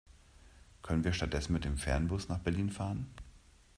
Können 0.81 1.03
wir 1.03 1.13
stattdessen 1.13 1.53
mit 1.53 1.63
dem 1.63 1.77
Fernbus 1.77 2.27
nach 2.27 2.39
Berlin 2.39 2.71
fahren? 2.71 3.05